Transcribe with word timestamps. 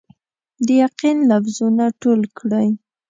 د 0.65 0.67
یقین 0.83 1.17
لفظونه 1.31 1.85
ټول 2.01 2.21
کړئ 2.37 2.67